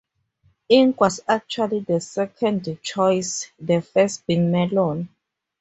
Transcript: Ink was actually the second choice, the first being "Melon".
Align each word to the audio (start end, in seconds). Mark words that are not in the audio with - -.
Ink 0.69 0.99
was 0.99 1.19
actually 1.27 1.81
the 1.81 1.99
second 2.01 2.79
choice, 2.81 3.51
the 3.59 3.81
first 3.83 4.25
being 4.25 4.49
"Melon". 4.49 5.07